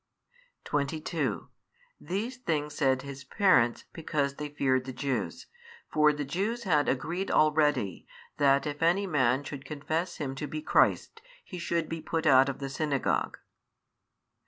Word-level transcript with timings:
22 0.63 1.47
These 1.99 2.37
things 2.37 2.73
said 2.73 3.03
his 3.03 3.23
parents, 3.23 3.85
because 3.93 4.33
they 4.37 4.49
feared 4.49 4.85
the 4.85 4.91
Jews: 4.91 5.45
for 5.93 6.11
the 6.11 6.25
Jews 6.25 6.63
had 6.63 6.89
agreed 6.89 7.29
already, 7.29 8.07
that 8.37 8.65
if 8.65 8.81
any 8.81 9.05
man 9.05 9.43
should 9.43 9.63
confess 9.63 10.17
Him 10.17 10.33
to 10.37 10.47
be 10.47 10.63
Christ, 10.63 11.21
he 11.45 11.59
should 11.59 11.87
be 11.87 12.01
put 12.01 12.25
out 12.25 12.49
of 12.49 12.57
the 12.57 12.67
synagogue. 12.69 13.37